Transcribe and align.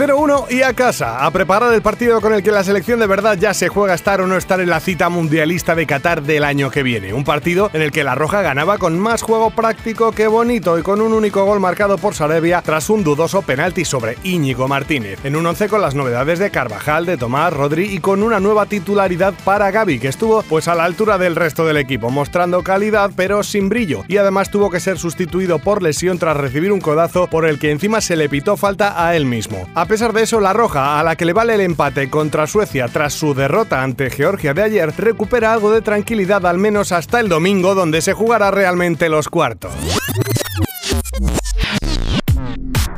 0-1 0.00 0.50
y 0.50 0.62
a 0.62 0.72
casa, 0.72 1.26
a 1.26 1.30
preparar 1.30 1.74
el 1.74 1.82
partido 1.82 2.22
con 2.22 2.32
el 2.32 2.42
que 2.42 2.50
la 2.50 2.64
selección 2.64 3.00
de 3.00 3.06
verdad 3.06 3.36
ya 3.36 3.52
se 3.52 3.68
juega 3.68 3.92
estar 3.92 4.22
o 4.22 4.26
no 4.26 4.38
estar 4.38 4.58
en 4.58 4.70
la 4.70 4.80
cita 4.80 5.10
mundialista 5.10 5.74
de 5.74 5.86
Qatar 5.86 6.22
del 6.22 6.44
año 6.44 6.70
que 6.70 6.82
viene. 6.82 7.12
Un 7.12 7.22
partido 7.22 7.68
en 7.74 7.82
el 7.82 7.92
que 7.92 8.02
la 8.02 8.14
Roja 8.14 8.40
ganaba 8.40 8.78
con 8.78 8.98
más 8.98 9.20
juego 9.20 9.50
práctico 9.50 10.12
que 10.12 10.26
bonito 10.26 10.78
y 10.78 10.82
con 10.82 11.02
un 11.02 11.12
único 11.12 11.44
gol 11.44 11.60
marcado 11.60 11.98
por 11.98 12.14
Sarabia 12.14 12.62
tras 12.62 12.88
un 12.88 13.04
dudoso 13.04 13.42
penalti 13.42 13.84
sobre 13.84 14.16
Íñigo 14.24 14.68
Martínez. 14.68 15.22
En 15.22 15.36
un 15.36 15.44
once 15.44 15.68
con 15.68 15.82
las 15.82 15.94
novedades 15.94 16.38
de 16.38 16.50
Carvajal, 16.50 17.04
de 17.04 17.18
Tomás, 17.18 17.52
Rodri 17.52 17.84
y 17.94 17.98
con 17.98 18.22
una 18.22 18.40
nueva 18.40 18.64
titularidad 18.64 19.34
para 19.44 19.70
Gaby, 19.70 19.98
que 19.98 20.08
estuvo 20.08 20.40
pues 20.44 20.66
a 20.66 20.74
la 20.74 20.84
altura 20.84 21.18
del 21.18 21.36
resto 21.36 21.66
del 21.66 21.76
equipo, 21.76 22.08
mostrando 22.08 22.62
calidad 22.62 23.10
pero 23.14 23.42
sin 23.42 23.68
brillo. 23.68 24.04
Y 24.08 24.16
además 24.16 24.50
tuvo 24.50 24.70
que 24.70 24.80
ser 24.80 24.98
sustituido 24.98 25.58
por 25.58 25.82
lesión 25.82 26.18
tras 26.18 26.38
recibir 26.38 26.72
un 26.72 26.80
codazo 26.80 27.26
por 27.26 27.44
el 27.44 27.58
que 27.58 27.70
encima 27.70 28.00
se 28.00 28.16
le 28.16 28.30
pitó 28.30 28.56
falta 28.56 29.06
a 29.06 29.14
él 29.14 29.26
mismo. 29.26 29.68
Pesar 29.90 30.12
de 30.12 30.22
eso, 30.22 30.38
la 30.38 30.52
Roja, 30.52 31.00
a 31.00 31.02
la 31.02 31.16
que 31.16 31.24
le 31.24 31.32
vale 31.32 31.52
el 31.52 31.60
empate 31.62 32.08
contra 32.08 32.46
Suecia 32.46 32.86
tras 32.86 33.12
su 33.12 33.34
derrota 33.34 33.82
ante 33.82 34.08
Georgia 34.08 34.54
de 34.54 34.62
ayer, 34.62 34.94
recupera 34.96 35.52
algo 35.52 35.72
de 35.72 35.82
tranquilidad 35.82 36.46
al 36.46 36.58
menos 36.58 36.92
hasta 36.92 37.18
el 37.18 37.28
domingo 37.28 37.74
donde 37.74 38.00
se 38.00 38.12
jugará 38.12 38.52
realmente 38.52 39.08
los 39.08 39.28
cuartos. 39.28 39.72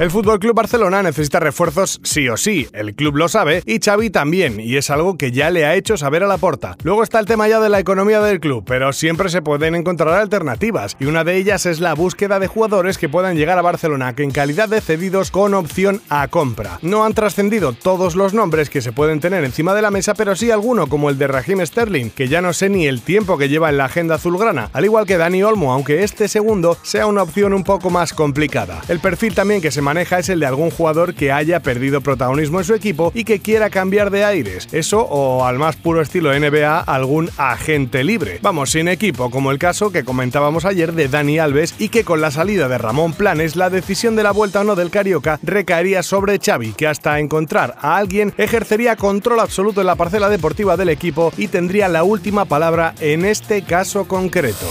El 0.02 0.11
Fútbol 0.11 0.41
Club 0.41 0.56
Barcelona 0.56 1.01
necesita 1.01 1.38
refuerzos 1.38 2.01
sí 2.02 2.29
o 2.29 2.37
sí, 2.37 2.66
el 2.73 2.97
club 2.97 3.19
lo 3.19 3.29
sabe 3.29 3.62
y 3.66 3.79
Xavi 3.79 4.11
también, 4.11 4.59
y 4.59 4.77
es 4.77 4.91
algo 4.91 5.17
que 5.17 5.31
ya 5.31 5.48
le 5.48 5.64
ha 5.64 5.77
hecho 5.77 5.97
saber 5.97 6.25
a 6.25 6.27
la 6.27 6.39
porta. 6.39 6.77
Luego 6.83 7.05
está 7.05 7.20
el 7.20 7.27
tema 7.27 7.47
ya 7.47 7.61
de 7.61 7.69
la 7.69 7.78
economía 7.78 8.20
del 8.20 8.41
club, 8.41 8.64
pero 8.67 8.92
siempre 8.92 9.28
se 9.28 9.42
pueden 9.42 9.77
encontrar 9.77 10.14
alternativas, 10.14 10.97
y 10.98 11.05
una 11.05 11.22
de 11.22 11.36
ellas 11.36 11.67
es 11.67 11.78
la 11.78 11.94
búsqueda 11.94 12.41
de 12.41 12.48
jugadores 12.48 12.98
que 12.98 13.09
puedan 13.09 13.36
llegar 13.36 13.61
a 13.61 13.62
Barcelona 13.62 14.17
que 14.17 14.25
en 14.25 14.33
calidad 14.33 14.69
de 14.69 14.81
cedidos 14.81 15.31
con 15.31 15.55
opción 15.55 16.03
a 16.09 16.27
compra. 16.27 16.81
No 16.83 17.05
han 17.05 17.14
trascendido 17.14 17.72
todos 17.72 18.16
los 18.16 18.34
nombres 18.34 18.70
que 18.70 18.83
se 18.83 18.91
pueden 18.91 19.20
tener 19.20 19.44
encima 19.44 19.72
de 19.72 19.83
la 19.83 19.92
mesa, 19.92 20.14
pero 20.14 20.34
sí 20.34 20.50
alguno 20.50 20.89
como 20.89 21.11
el 21.11 21.19
de 21.19 21.28
Raheem 21.28 21.64
Sterling, 21.64 22.11
que 22.11 22.27
ya 22.27 22.42
no 22.42 22.53
sé 22.53 22.70
ni 22.70 22.89
el 22.89 23.03
tiempo 23.03 23.39
que 23.39 23.48
lleva 23.48 23.70
en 23.70 23.77
la 23.77 23.84
agenda 23.84 24.16
azulgrana, 24.16 24.69
al 24.72 24.84
igual 24.84 25.06
que 25.06 25.16
Dani 25.16 25.44
Olmo, 25.44 25.72
aunque 25.72 26.03
este 26.03 26.27
segundo 26.27 26.77
sea 26.83 27.06
una 27.06 27.22
opción 27.22 27.55
un 27.55 27.62
poco 27.62 27.89
más 27.89 28.12
complicada. 28.12 28.81
El 28.89 28.98
perfil 28.98 29.37
también 29.37 29.61
que 29.61 29.70
se 29.70 29.81
es 30.00 30.28
el 30.28 30.40
de 30.40 30.46
algún 30.46 30.70
jugador 30.70 31.14
que 31.14 31.32
haya 31.32 31.60
perdido 31.60 32.00
protagonismo 32.00 32.58
en 32.58 32.64
su 32.64 32.74
equipo 32.74 33.12
y 33.14 33.24
que 33.24 33.40
quiera 33.40 33.70
cambiar 33.70 34.10
de 34.10 34.24
aires. 34.24 34.68
Eso 34.72 35.00
o 35.02 35.44
al 35.44 35.58
más 35.58 35.76
puro 35.76 36.00
estilo 36.00 36.32
NBA, 36.38 36.80
algún 36.80 37.30
agente 37.36 38.04
libre. 38.04 38.38
Vamos, 38.42 38.70
sin 38.70 38.88
equipo, 38.88 39.30
como 39.30 39.50
el 39.50 39.58
caso 39.58 39.90
que 39.92 40.04
comentábamos 40.04 40.64
ayer 40.64 40.92
de 40.92 41.08
Dani 41.08 41.38
Alves 41.38 41.74
y 41.78 41.88
que 41.88 42.04
con 42.04 42.20
la 42.20 42.30
salida 42.30 42.68
de 42.68 42.78
Ramón 42.78 43.12
Planes 43.12 43.56
la 43.56 43.70
decisión 43.70 44.16
de 44.16 44.22
la 44.22 44.32
vuelta 44.32 44.60
o 44.60 44.64
no 44.64 44.76
del 44.76 44.90
Carioca 44.90 45.38
recaería 45.42 46.02
sobre 46.02 46.38
Xavi, 46.38 46.72
que 46.72 46.86
hasta 46.86 47.18
encontrar 47.18 47.76
a 47.80 47.96
alguien 47.96 48.32
ejercería 48.38 48.96
control 48.96 49.40
absoluto 49.40 49.80
en 49.80 49.86
la 49.86 49.96
parcela 49.96 50.28
deportiva 50.28 50.76
del 50.76 50.88
equipo 50.88 51.32
y 51.36 51.48
tendría 51.48 51.88
la 51.88 52.04
última 52.04 52.44
palabra 52.44 52.94
en 53.00 53.24
este 53.24 53.62
caso 53.62 54.06
concreto. 54.06 54.66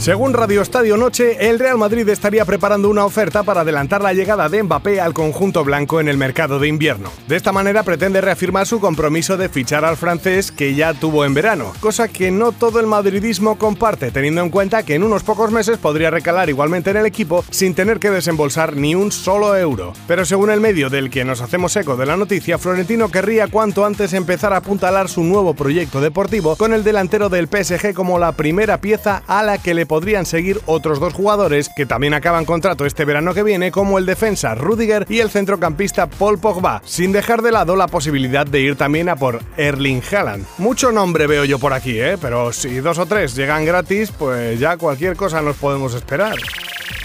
Según 0.00 0.32
Radio 0.32 0.62
Estadio 0.62 0.96
Noche, 0.96 1.50
el 1.50 1.58
Real 1.58 1.76
Madrid 1.76 2.08
estaría 2.08 2.46
preparando 2.46 2.88
una 2.88 3.04
oferta 3.04 3.42
para 3.42 3.60
adelantar 3.60 4.00
la 4.00 4.14
llegada 4.14 4.48
de 4.48 4.62
Mbappé 4.62 4.98
al 4.98 5.12
conjunto 5.12 5.62
blanco 5.62 6.00
en 6.00 6.08
el 6.08 6.16
mercado 6.16 6.58
de 6.58 6.68
invierno. 6.68 7.10
De 7.28 7.36
esta 7.36 7.52
manera 7.52 7.82
pretende 7.82 8.22
reafirmar 8.22 8.66
su 8.66 8.80
compromiso 8.80 9.36
de 9.36 9.50
fichar 9.50 9.84
al 9.84 9.98
francés 9.98 10.52
que 10.52 10.74
ya 10.74 10.94
tuvo 10.94 11.26
en 11.26 11.34
verano, 11.34 11.74
cosa 11.80 12.08
que 12.08 12.30
no 12.30 12.52
todo 12.52 12.80
el 12.80 12.86
madridismo 12.86 13.58
comparte, 13.58 14.10
teniendo 14.10 14.40
en 14.40 14.48
cuenta 14.48 14.84
que 14.84 14.94
en 14.94 15.02
unos 15.02 15.22
pocos 15.22 15.50
meses 15.50 15.76
podría 15.76 16.08
recalar 16.08 16.48
igualmente 16.48 16.88
en 16.88 16.96
el 16.96 17.04
equipo 17.04 17.44
sin 17.50 17.74
tener 17.74 17.98
que 17.98 18.10
desembolsar 18.10 18.76
ni 18.76 18.94
un 18.94 19.12
solo 19.12 19.54
euro. 19.54 19.92
Pero 20.08 20.24
según 20.24 20.48
el 20.48 20.60
medio 20.60 20.88
del 20.88 21.10
que 21.10 21.26
nos 21.26 21.42
hacemos 21.42 21.76
eco 21.76 21.98
de 21.98 22.06
la 22.06 22.16
noticia, 22.16 22.56
Florentino 22.56 23.10
querría 23.10 23.48
cuanto 23.48 23.84
antes 23.84 24.14
empezar 24.14 24.54
a 24.54 24.58
apuntalar 24.58 25.10
su 25.10 25.24
nuevo 25.24 25.52
proyecto 25.52 26.00
deportivo 26.00 26.56
con 26.56 26.72
el 26.72 26.84
delantero 26.84 27.28
del 27.28 27.48
PSG 27.48 27.92
como 27.92 28.18
la 28.18 28.32
primera 28.32 28.78
pieza 28.78 29.22
a 29.26 29.42
la 29.42 29.58
que 29.58 29.74
le 29.74 29.89
podrían 29.90 30.24
seguir 30.24 30.60
otros 30.66 31.00
dos 31.00 31.14
jugadores 31.14 31.68
que 31.68 31.84
también 31.84 32.14
acaban 32.14 32.44
contrato 32.44 32.86
este 32.86 33.04
verano 33.04 33.34
que 33.34 33.42
viene, 33.42 33.72
como 33.72 33.98
el 33.98 34.06
defensa 34.06 34.54
Rudiger 34.54 35.04
y 35.08 35.18
el 35.18 35.30
centrocampista 35.30 36.06
Paul 36.06 36.38
Pogba, 36.38 36.80
sin 36.84 37.10
dejar 37.10 37.42
de 37.42 37.50
lado 37.50 37.74
la 37.74 37.88
posibilidad 37.88 38.46
de 38.46 38.60
ir 38.60 38.76
también 38.76 39.08
a 39.08 39.16
por 39.16 39.42
Erling 39.56 40.00
Haaland. 40.12 40.46
Mucho 40.58 40.92
nombre 40.92 41.26
veo 41.26 41.44
yo 41.44 41.58
por 41.58 41.72
aquí, 41.72 42.00
¿eh? 42.00 42.16
pero 42.22 42.52
si 42.52 42.76
dos 42.76 42.98
o 42.98 43.06
tres 43.06 43.34
llegan 43.34 43.64
gratis, 43.64 44.12
pues 44.16 44.60
ya 44.60 44.76
cualquier 44.76 45.16
cosa 45.16 45.42
nos 45.42 45.56
podemos 45.56 45.92
esperar. 45.94 46.36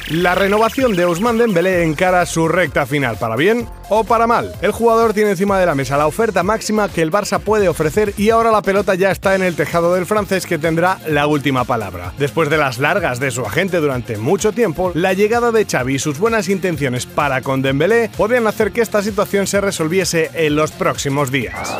La 0.09 0.35
renovación 0.35 0.95
de 0.95 1.03
Ousmane 1.03 1.39
Dembélé 1.39 1.83
encara 1.83 2.27
su 2.27 2.47
recta 2.47 2.85
final, 2.85 3.17
para 3.17 3.35
bien 3.35 3.67
o 3.89 4.03
para 4.03 4.27
mal. 4.27 4.53
El 4.61 4.71
jugador 4.71 5.15
tiene 5.15 5.31
encima 5.31 5.59
de 5.59 5.65
la 5.65 5.73
mesa 5.73 5.97
la 5.97 6.05
oferta 6.05 6.43
máxima 6.43 6.89
que 6.89 7.01
el 7.01 7.11
Barça 7.11 7.39
puede 7.39 7.67
ofrecer 7.69 8.13
y 8.15 8.29
ahora 8.29 8.51
la 8.51 8.61
pelota 8.61 8.93
ya 8.93 9.09
está 9.09 9.33
en 9.33 9.41
el 9.41 9.55
tejado 9.55 9.95
del 9.95 10.05
francés 10.05 10.45
que 10.45 10.59
tendrá 10.59 10.99
la 11.07 11.25
última 11.25 11.63
palabra. 11.63 12.13
Después 12.19 12.51
de 12.51 12.57
las 12.57 12.77
largas 12.77 13.19
de 13.19 13.31
su 13.31 13.47
agente 13.47 13.77
durante 13.77 14.17
mucho 14.17 14.51
tiempo, 14.51 14.91
la 14.93 15.13
llegada 15.13 15.51
de 15.51 15.65
Xavi 15.65 15.95
y 15.95 15.99
sus 15.99 16.19
buenas 16.19 16.49
intenciones 16.49 17.07
para 17.07 17.41
con 17.41 17.63
Dembélé 17.63 18.11
podrían 18.15 18.45
hacer 18.45 18.71
que 18.71 18.81
esta 18.81 19.01
situación 19.01 19.47
se 19.47 19.59
resolviese 19.59 20.29
en 20.35 20.55
los 20.55 20.71
próximos 20.71 21.31
días. 21.31 21.75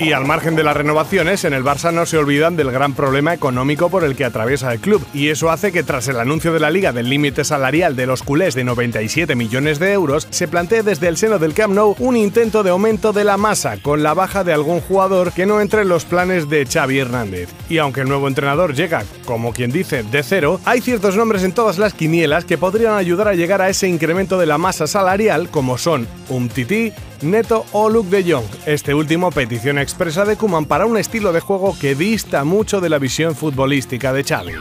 Y 0.00 0.12
al 0.12 0.24
margen 0.24 0.54
de 0.54 0.62
las 0.62 0.76
renovaciones, 0.76 1.44
en 1.44 1.52
el 1.52 1.64
Barça 1.64 1.92
no 1.92 2.06
se 2.06 2.18
olvidan 2.18 2.54
del 2.54 2.70
gran 2.70 2.94
problema 2.94 3.34
económico 3.34 3.90
por 3.90 4.04
el 4.04 4.14
que 4.14 4.24
atraviesa 4.24 4.72
el 4.72 4.78
club, 4.78 5.04
y 5.12 5.28
eso 5.28 5.50
hace 5.50 5.72
que 5.72 5.82
tras 5.82 6.06
el 6.06 6.20
anuncio 6.20 6.52
de 6.52 6.60
la 6.60 6.70
liga 6.70 6.92
del 6.92 7.10
límite 7.10 7.42
salarial 7.42 7.96
de 7.96 8.06
los 8.06 8.22
culés 8.22 8.54
de 8.54 8.62
97 8.62 9.34
millones 9.34 9.80
de 9.80 9.92
euros, 9.92 10.28
se 10.30 10.46
plantee 10.46 10.84
desde 10.84 11.08
el 11.08 11.16
seno 11.16 11.40
del 11.40 11.52
Camp 11.52 11.74
Nou 11.74 11.96
un 11.98 12.16
intento 12.16 12.62
de 12.62 12.70
aumento 12.70 13.12
de 13.12 13.24
la 13.24 13.36
masa, 13.36 13.78
con 13.82 14.04
la 14.04 14.14
baja 14.14 14.44
de 14.44 14.52
algún 14.52 14.80
jugador 14.80 15.32
que 15.32 15.46
no 15.46 15.60
entre 15.60 15.82
en 15.82 15.88
los 15.88 16.04
planes 16.04 16.48
de 16.48 16.64
Xavi 16.64 17.00
Hernández. 17.00 17.48
Y 17.68 17.78
aunque 17.78 18.02
el 18.02 18.08
nuevo 18.08 18.28
entrenador 18.28 18.74
llega, 18.74 19.02
como 19.24 19.52
quien 19.52 19.72
dice, 19.72 20.04
de 20.04 20.22
cero, 20.22 20.60
hay 20.64 20.80
ciertos 20.80 21.16
nombres 21.16 21.42
en 21.42 21.52
todas 21.52 21.76
las 21.76 21.92
quinielas 21.92 22.44
que 22.44 22.56
podrían 22.56 22.94
ayudar 22.94 23.26
a 23.26 23.34
llegar 23.34 23.62
a 23.62 23.68
ese 23.68 23.88
incremento 23.88 24.38
de 24.38 24.46
la 24.46 24.58
masa 24.58 24.86
salarial, 24.86 25.48
como 25.50 25.76
son 25.76 26.06
Umtiti, 26.28 26.92
Neto 27.22 27.64
o 27.72 27.88
Luke 27.88 28.10
de 28.10 28.32
Jong. 28.32 28.46
Este 28.66 28.94
último 28.94 29.30
petición 29.30 29.78
expresa 29.78 30.24
de 30.24 30.36
Kuman 30.36 30.66
para 30.66 30.86
un 30.86 30.96
estilo 30.96 31.32
de 31.32 31.40
juego 31.40 31.76
que 31.78 31.94
dista 31.94 32.44
mucho 32.44 32.80
de 32.80 32.88
la 32.88 32.98
visión 32.98 33.34
futbolística 33.34 34.12
de 34.12 34.24
Xavi. 34.24 34.52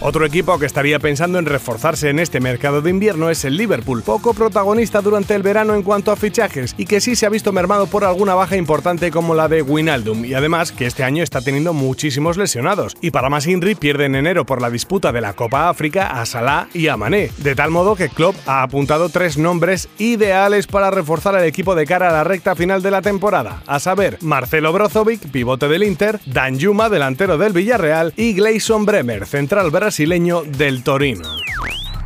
Otro 0.00 0.26
equipo 0.26 0.58
que 0.58 0.66
estaría 0.66 0.98
pensando 0.98 1.38
en 1.38 1.46
reforzarse 1.46 2.10
en 2.10 2.18
este 2.18 2.38
mercado 2.38 2.82
de 2.82 2.90
invierno 2.90 3.30
es 3.30 3.44
el 3.46 3.56
Liverpool, 3.56 4.02
poco 4.02 4.34
protagonista 4.34 5.00
durante 5.00 5.34
el 5.34 5.42
verano 5.42 5.74
en 5.74 5.82
cuanto 5.82 6.12
a 6.12 6.16
fichajes 6.16 6.74
y 6.76 6.84
que 6.84 7.00
sí 7.00 7.16
se 7.16 7.24
ha 7.24 7.30
visto 7.30 7.52
mermado 7.52 7.86
por 7.86 8.04
alguna 8.04 8.34
baja 8.34 8.58
importante 8.58 9.10
como 9.10 9.34
la 9.34 9.48
de 9.48 9.62
Winaldum 9.62 10.26
y 10.26 10.34
además 10.34 10.72
que 10.72 10.84
este 10.84 11.04
año 11.04 11.22
está 11.22 11.40
teniendo 11.40 11.72
muchísimos 11.72 12.36
lesionados. 12.36 12.94
Y 13.00 13.12
para 13.12 13.30
más 13.30 13.46
Inri 13.46 13.76
pierde 13.76 14.04
en 14.04 14.14
enero 14.14 14.44
por 14.44 14.60
la 14.60 14.68
disputa 14.68 15.10
de 15.10 15.22
la 15.22 15.32
Copa 15.32 15.70
África 15.70 16.20
a 16.20 16.26
Salah 16.26 16.68
y 16.74 16.88
a 16.88 16.98
Mané, 16.98 17.30
de 17.38 17.54
tal 17.54 17.70
modo 17.70 17.96
que 17.96 18.10
Klopp 18.10 18.36
ha 18.46 18.62
apuntado 18.62 19.08
tres 19.08 19.38
nombres 19.38 19.88
ideales 19.98 20.66
para 20.66 20.90
reforzar 20.90 21.34
el 21.36 21.44
equipo 21.44 21.73
de 21.74 21.86
cara 21.86 22.08
a 22.08 22.12
la 22.12 22.24
recta 22.24 22.54
final 22.54 22.82
de 22.82 22.90
la 22.90 23.02
temporada, 23.02 23.62
a 23.66 23.80
saber, 23.80 24.18
Marcelo 24.20 24.72
Brozovic, 24.72 25.30
pivote 25.30 25.68
del 25.68 25.82
Inter, 25.82 26.20
Dan 26.26 26.58
Yuma, 26.58 26.88
delantero 26.88 27.38
del 27.38 27.52
Villarreal 27.52 28.12
y 28.16 28.34
Gleison 28.34 28.84
Bremer, 28.84 29.26
central 29.26 29.70
brasileño 29.70 30.42
del 30.42 30.82
Torino. 30.82 31.28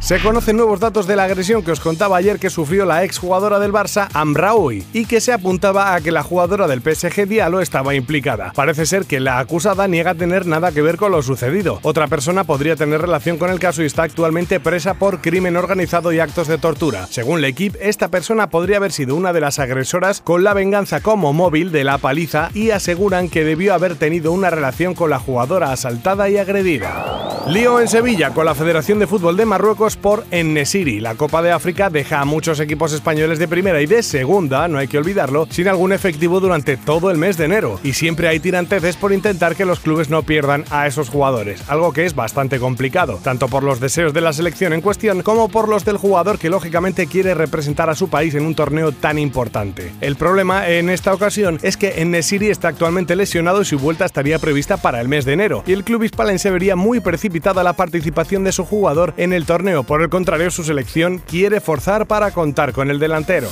Se 0.01 0.21
conocen 0.21 0.57
nuevos 0.57 0.79
datos 0.79 1.09
de 1.09 1.17
la 1.17 1.25
agresión 1.25 1.63
que 1.63 1.73
os 1.73 1.81
contaba 1.81 2.17
ayer 2.17 2.39
que 2.39 2.51
sufrió 2.51 2.87
la 2.87 3.03
exjugadora 3.03 3.59
del 3.59 3.73
Barça, 3.73 4.09
Amraoui, 4.15 4.87
y 4.93 5.07
que 5.07 5.21
se 5.21 5.33
apuntaba 5.33 5.95
a 5.95 6.01
que 6.01 6.13
la 6.13 6.23
jugadora 6.23 6.69
del 6.69 6.81
PSG 6.81 7.27
Diallo 7.27 7.61
estaba 7.61 7.97
implicada. 7.97 8.53
Parece 8.55 8.87
ser 8.87 9.07
que 9.07 9.19
la 9.19 9.41
acusada 9.41 9.89
niega 9.89 10.15
tener 10.15 10.47
nada 10.47 10.71
que 10.71 10.83
ver 10.83 10.97
con 10.99 11.11
lo 11.11 11.21
sucedido. 11.21 11.81
Otra 11.83 12.07
persona 12.07 12.45
podría 12.45 12.77
tener 12.77 13.03
relación 13.03 13.39
con 13.39 13.51
el 13.51 13.59
caso 13.59 13.83
y 13.83 13.87
está 13.87 14.05
actualmente 14.05 14.61
presa 14.61 14.95
por 14.95 15.21
crimen 15.21 15.57
organizado 15.57 16.13
y 16.13 16.21
actos 16.21 16.47
de 16.47 16.59
tortura. 16.59 17.07
Según 17.09 17.43
la 17.43 17.49
equipe, 17.49 17.89
esta 17.89 18.09
persona 18.09 18.51
podría 18.51 18.77
haber 18.77 18.93
sido 18.93 19.17
una 19.17 19.33
de 19.33 19.41
las 19.41 19.59
agresoras 19.59 20.21
con 20.21 20.45
la 20.45 20.55
venganza 20.55 21.01
como 21.01 21.33
móvil 21.33 21.73
de 21.73 21.83
la 21.85 21.99
paliza 21.99 22.51
y 22.55 22.71
aseguran 22.71 23.29
que 23.29 23.45
debió 23.45 23.75
haber 23.75 23.97
tenido 23.97 24.31
una 24.31 24.49
relación 24.49 24.95
con 24.95 25.11
la 25.11 25.19
jugadora 25.19 25.73
asaltada 25.73 26.31
y 26.31 26.39
agredida. 26.39 27.28
Lío 27.49 27.81
en 27.81 27.89
Sevilla 27.89 28.35
con 28.35 28.45
la 28.45 28.55
Federación 28.55 28.99
de 28.99 29.07
Fútbol 29.07 29.39
de 29.39 29.47
Marruecos 29.47 29.97
por 29.97 30.27
Ennesiri. 30.31 31.01
La 31.01 31.15
Copa 31.15 31.41
de 31.41 31.51
África 31.51 31.89
deja 31.89 32.21
a 32.21 32.27
muchos 32.27 32.61
equipos 32.61 32.93
españoles 32.93 33.39
de 33.39 33.49
primera 33.49 33.81
y 33.81 33.87
de 33.87 34.03
segunda, 34.03 34.69
no 34.69 34.77
hay 34.77 34.87
que 34.87 34.99
olvidarlo, 34.99 35.47
sin 35.49 35.67
algún 35.67 35.95
efectivo 35.95 36.41
durante 36.41 36.77
todo 36.77 37.11
el 37.11 37.17
mes 37.17 37.39
de 37.39 37.47
enero. 37.47 37.81
Y 37.83 37.95
siempre 37.95 38.29
hay 38.29 38.39
tiranteces 38.39 38.97
por 38.97 39.15
intentar 39.15 39.57
que 39.57 39.65
los 39.65 39.81
clubes 39.81 40.11
no 40.11 40.25
pierdan 40.25 40.67
a 40.71 40.87
esos 40.87 41.09
jugadores, 41.09 41.65
algo 41.71 41.95
que 41.95 42.05
es 42.05 42.15
bastante 42.15 42.59
complicado, 42.59 43.19
tanto 43.25 43.49
por 43.49 43.63
los 43.63 43.81
deseos 43.81 44.13
de 44.13 44.21
la 44.21 44.35
selección 44.35 44.75
en 44.75 44.83
cuestión 44.83 45.23
como 45.23 45.49
por 45.49 45.71
los 45.71 45.87
del 45.87 45.97
jugador 45.97 46.39
que 46.39 46.51
lógicamente 46.51 47.07
quiere 47.07 47.33
representar 47.33 47.89
a 47.89 47.95
su 47.95 48.11
país 48.11 48.35
en 48.35 48.45
un 48.45 48.55
torneo 48.55 48.93
tan 48.93 49.19
importante. 49.19 49.91
El 50.03 50.17
problema 50.17 50.69
en 50.69 50.91
esta 50.91 51.15
ocasión 51.15 51.59
es 51.63 51.79
que 51.79 52.03
Ennesiri 52.03 52.51
está 52.51 52.69
actualmente 52.69 53.17
lesionado 53.17 53.63
y 53.63 53.65
su 53.65 53.79
vuelta 53.79 54.05
estaría 54.05 54.39
prevista 54.39 54.77
para 54.77 55.01
el 55.01 55.09
mes 55.09 55.25
de 55.25 55.33
enero, 55.33 55.65
y 55.67 55.73
el 55.73 55.83
club 55.83 56.03
hispalense 56.03 56.51
vería 56.51 56.77
muy 56.77 57.01
la 57.39 57.73
participación 57.73 58.45
de 58.45 58.53
su 58.53 58.65
jugador 58.65 59.15
en 59.17 59.33
el 59.33 59.47
torneo. 59.47 59.85
Por 59.85 60.03
el 60.03 60.09
contrario, 60.09 60.51
su 60.51 60.65
selección 60.65 61.19
quiere 61.19 61.61
forzar 61.61 62.07
para 62.07 62.31
contar 62.33 62.73
con 62.73 62.91
el 62.91 62.99
delantero. 62.99 63.49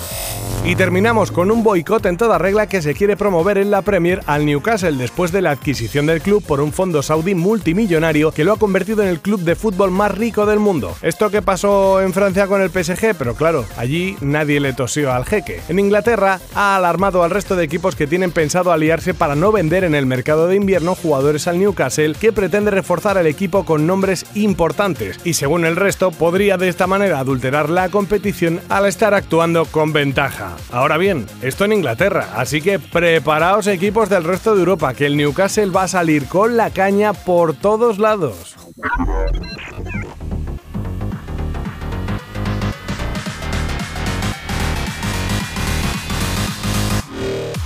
Y 0.67 0.75
terminamos 0.75 1.31
con 1.31 1.53
un 1.53 1.62
boicot 1.62 2.06
en 2.06 2.17
toda 2.17 2.38
regla 2.38 2.67
que 2.67 2.83
se 2.83 2.93
quiere 2.93 3.17
promover 3.17 3.56
en 3.56 3.71
la 3.71 3.83
Premier 3.83 4.23
al 4.27 4.44
Newcastle 4.44 4.97
después 4.97 5.31
de 5.31 5.41
la 5.41 5.53
adquisición 5.53 6.06
del 6.06 6.21
club 6.21 6.43
por 6.44 6.61
un 6.61 6.73
fondo 6.73 7.05
saudí 7.05 7.37
multimillonario 7.37 8.33
que 8.33 8.43
lo 8.43 8.53
ha 8.53 8.59
convertido 8.59 9.05
en 9.05 9.09
el 9.09 9.21
club 9.21 9.43
de 9.43 9.55
fútbol 9.55 9.93
más 9.93 10.12
rico 10.19 10.44
del 10.44 10.59
mundo. 10.59 10.97
Esto 11.03 11.31
que 11.31 11.41
pasó 11.41 12.00
en 12.00 12.12
Francia 12.12 12.49
con 12.49 12.62
el 12.62 12.71
PSG, 12.71 13.15
pero 13.17 13.37
claro, 13.37 13.65
allí 13.77 14.17
nadie 14.21 14.59
le 14.59 14.73
tosió 14.73 15.12
al 15.12 15.25
jeque. 15.25 15.61
En 15.69 15.79
Inglaterra 15.79 16.41
ha 16.56 16.75
alarmado 16.75 17.23
al 17.23 17.31
resto 17.31 17.55
de 17.55 17.62
equipos 17.62 17.94
que 17.94 18.09
tienen 18.09 18.33
pensado 18.33 18.73
aliarse 18.73 19.15
para 19.15 19.37
no 19.37 19.53
vender 19.53 19.85
en 19.85 19.94
el 19.94 20.06
mercado 20.06 20.49
de 20.49 20.56
invierno 20.56 20.97
jugadores 20.97 21.47
al 21.47 21.61
Newcastle 21.61 22.17
que 22.21 22.33
pretende 22.33 22.73
reforzar 22.73 23.17
el 23.19 23.29
equipo 23.29 23.65
con 23.65 23.87
nombres 23.87 24.27
importantes 24.35 25.21
y 25.23 25.35
según 25.35 25.65
el 25.65 25.77
resto 25.77 26.11
podría 26.11 26.56
de 26.56 26.69
esta 26.69 26.88
manera 26.88 27.21
adulterar 27.21 27.71
la 27.71 27.88
competición 27.88 28.61
al 28.69 28.87
estar 28.87 29.15
actuando 29.15 29.67
con 29.67 29.93
ventaja. 29.93 30.25
Ahora 30.73 30.96
bien, 30.96 31.26
esto 31.43 31.64
en 31.64 31.73
Inglaterra, 31.73 32.31
así 32.34 32.61
que 32.61 32.78
preparaos 32.78 33.67
equipos 33.67 34.08
del 34.08 34.25
resto 34.25 34.55
de 34.55 34.61
Europa, 34.61 34.94
que 34.94 35.06
el 35.06 35.17
Newcastle 35.17 35.70
va 35.70 35.84
a 35.84 35.88
salir 35.88 36.26
con 36.26 36.56
la 36.56 36.70
caña 36.70 37.12
por 37.12 37.55
todos 37.55 37.99
lados. 37.99 38.56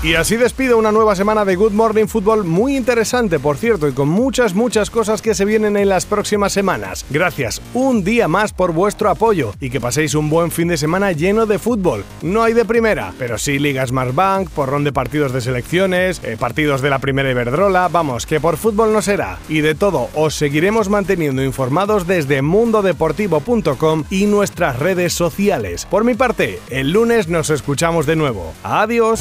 Y 0.02 0.14
así 0.14 0.38
despido 0.38 0.78
una 0.78 0.92
nueva 0.92 1.14
semana 1.14 1.44
de 1.44 1.56
Good 1.56 1.72
Morning 1.72 2.06
Football 2.06 2.44
muy 2.44 2.74
interesante, 2.74 3.38
por 3.38 3.58
cierto, 3.58 3.86
y 3.86 3.92
con 3.92 4.08
muchas, 4.08 4.54
muchas 4.54 4.88
cosas 4.88 5.20
que 5.20 5.34
se 5.34 5.44
vienen 5.44 5.76
en 5.76 5.90
las 5.90 6.06
próximas 6.06 6.54
semanas. 6.54 7.04
Gracias 7.10 7.60
un 7.74 8.02
día 8.02 8.26
más 8.26 8.54
por 8.54 8.72
vuestro 8.72 9.10
apoyo 9.10 9.52
y 9.60 9.68
que 9.68 9.78
paséis 9.78 10.14
un 10.14 10.30
buen 10.30 10.50
fin 10.52 10.68
de 10.68 10.78
semana 10.78 11.12
lleno 11.12 11.44
de 11.44 11.58
fútbol. 11.58 12.02
No 12.22 12.42
hay 12.42 12.54
de 12.54 12.64
primera, 12.64 13.12
pero 13.18 13.36
sí 13.36 13.58
Liga 13.58 13.84
Bank, 14.14 14.48
porrón 14.48 14.84
de 14.84 14.92
partidos 14.92 15.34
de 15.34 15.42
selecciones, 15.42 16.22
eh, 16.24 16.38
partidos 16.40 16.80
de 16.80 16.88
la 16.88 16.98
primera 16.98 17.30
Iberdrola, 17.30 17.88
vamos, 17.88 18.24
que 18.24 18.40
por 18.40 18.56
fútbol 18.56 18.94
no 18.94 19.02
será. 19.02 19.38
Y 19.50 19.60
de 19.60 19.74
todo, 19.74 20.08
os 20.14 20.34
seguiremos 20.34 20.88
manteniendo 20.88 21.44
informados 21.44 22.06
desde 22.06 22.40
mundodeportivo.com 22.40 24.04
y 24.08 24.24
nuestras 24.24 24.78
redes 24.78 25.12
sociales. 25.12 25.86
Por 25.90 26.04
mi 26.04 26.14
parte, 26.14 26.58
el 26.70 26.90
lunes 26.90 27.28
nos 27.28 27.50
escuchamos 27.50 28.06
de 28.06 28.16
nuevo. 28.16 28.54
Adiós. 28.62 29.20